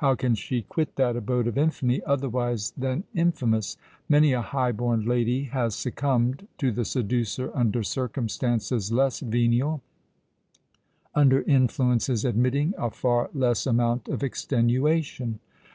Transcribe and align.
how 0.00 0.14
can 0.14 0.34
she 0.34 0.60
quit 0.60 0.94
that 0.96 1.16
abode 1.16 1.46
of 1.46 1.56
infamy, 1.56 2.02
otherwise 2.04 2.74
than 2.76 3.02
infamous? 3.14 3.78
Many 4.10 4.34
a 4.34 4.42
high 4.42 4.72
born 4.72 5.06
lady 5.06 5.44
has 5.44 5.74
succumbed 5.74 6.46
to 6.58 6.70
the 6.70 6.84
seducer 6.84 7.50
under 7.56 7.82
circumstances 7.82 8.92
less 8.92 9.20
venial,—under 9.20 9.80
influences 11.44 12.26
admitting 12.26 12.74
a 12.76 12.90
far 12.90 13.30
less 13.32 13.66
amount 13.66 14.06
of 14.08 14.22
extenuation! 14.22 15.40